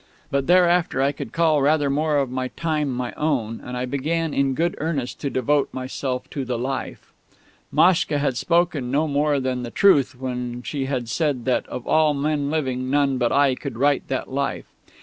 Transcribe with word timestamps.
But 0.31 0.47
thereafter 0.47 0.99
I 0.99 1.11
could 1.11 1.31
call 1.31 1.61
rather 1.61 1.87
more 1.87 2.17
of 2.17 2.31
my 2.31 2.47
time 2.47 2.89
my 2.91 3.11
own, 3.13 3.61
and 3.63 3.77
I 3.77 3.85
began 3.85 4.33
in 4.33 4.55
good 4.55 4.73
earnest 4.79 5.19
to 5.21 5.29
devote 5.29 5.69
myself 5.71 6.27
to 6.31 6.43
the 6.43 6.57
"Life." 6.57 7.13
Maschka 7.71 8.17
had 8.17 8.35
spoken 8.35 8.89
no 8.89 9.07
more 9.07 9.39
than 9.39 9.61
the 9.61 9.69
truth 9.69 10.19
when 10.19 10.63
she 10.63 10.85
had 10.87 11.07
said 11.07 11.45
that 11.45 11.67
of 11.67 11.85
all 11.85 12.15
men 12.15 12.49
living 12.49 12.89
none 12.89 13.19
but 13.19 13.31
I 13.31 13.53
could 13.53 13.77
write 13.77 14.07
that 14.07 14.27
"Life." 14.27 14.65